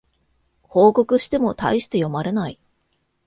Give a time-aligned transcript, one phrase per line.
[0.63, 2.59] 報告してもたいして読まれない